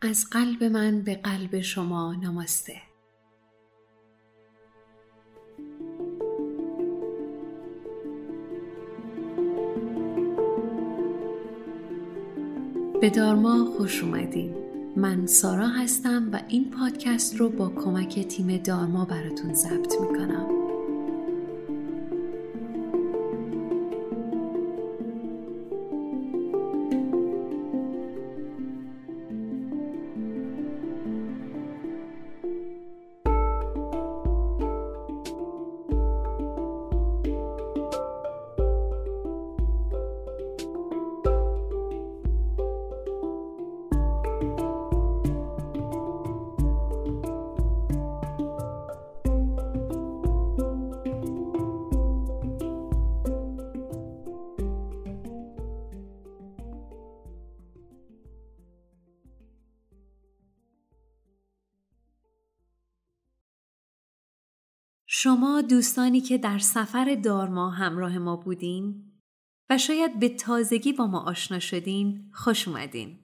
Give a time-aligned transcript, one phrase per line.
[0.00, 2.74] از قلب من به قلب شما نماسته.
[13.00, 14.54] به دارما خوش اومدین.
[14.96, 20.57] من سارا هستم و این پادکست رو با کمک تیم دارما براتون ضبط می‌کنم.
[65.20, 69.12] شما دوستانی که در سفر دارما همراه ما بودین
[69.70, 73.18] و شاید به تازگی با ما آشنا شدین خوش اومدین.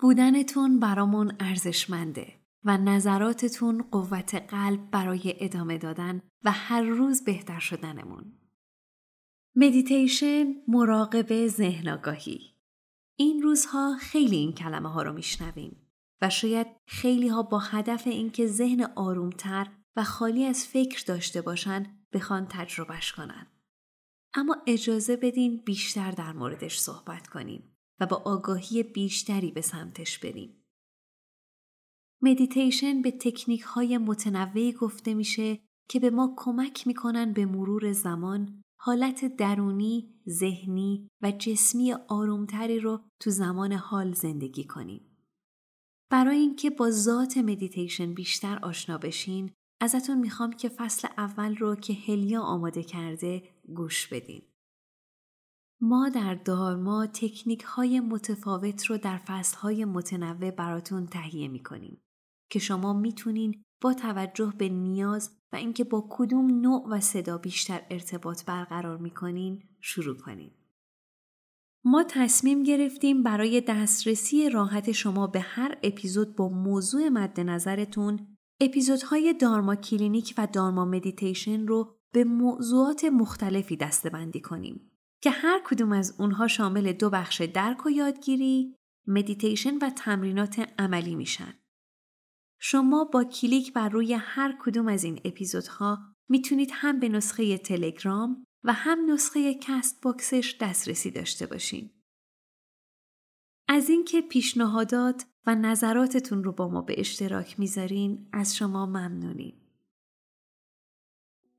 [0.00, 2.32] بودنتون برامون ارزشمنده
[2.64, 8.38] و نظراتتون قوت قلب برای ادامه دادن و هر روز بهتر شدنمون.
[9.56, 12.40] مدیتیشن مراقبه ذهن آگاهی
[13.18, 15.76] این روزها خیلی این کلمه ها رو میشنویم
[16.22, 21.86] و شاید خیلی ها با هدف اینکه ذهن آرومتر و خالی از فکر داشته باشن
[22.12, 23.46] بخوان تجربهش کنن.
[24.34, 30.64] اما اجازه بدین بیشتر در موردش صحبت کنیم و با آگاهی بیشتری به سمتش بریم.
[32.22, 38.62] مدیتیشن به تکنیک های متنوعی گفته میشه که به ما کمک می‌کنن به مرور زمان
[38.80, 45.18] حالت درونی، ذهنی و جسمی آرومتری رو تو زمان حال زندگی کنیم.
[46.10, 49.50] برای اینکه با ذات مدیتیشن بیشتر آشنا بشین
[49.80, 53.42] ازتون می‌خوام که فصل اول رو که هلیا آماده کرده
[53.74, 54.42] گوش بدین.
[55.80, 62.02] ما در دارما تکنیک های متفاوت رو در فصل های متنوع براتون تهیه می‌کنیم
[62.50, 67.86] که شما می‌تونین با توجه به نیاز و اینکه با کدوم نوع و صدا بیشتر
[67.90, 70.50] ارتباط برقرار می‌کنین شروع کنین.
[71.84, 79.34] ما تصمیم گرفتیم برای دسترسی راحت شما به هر اپیزود با موضوع مد نظرتون اپیزودهای
[79.34, 84.90] دارما کلینیک و دارما مدیتیشن رو به موضوعات مختلفی دسته‌بندی کنیم
[85.22, 88.74] که هر کدوم از اونها شامل دو بخش درک و یادگیری،
[89.06, 91.54] مدیتیشن و تمرینات عملی میشن.
[92.60, 95.98] شما با کلیک بر روی هر کدوم از این اپیزودها
[96.28, 101.90] می‌تونید هم به نسخه تلگرام و هم نسخه Castbox ش دسترسی داشته باشین.
[103.68, 109.54] از اینکه پیشنهادات و نظراتتون رو با ما به اشتراک می‌ذارین از شما ممنونیم.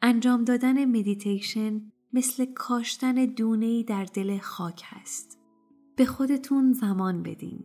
[0.01, 5.39] انجام دادن مدیتیشن مثل کاشتن دونهی در دل خاک هست.
[5.95, 7.63] به خودتون زمان بدین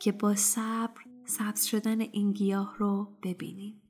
[0.00, 3.85] که با صبر سبز شدن این گیاه رو ببینین.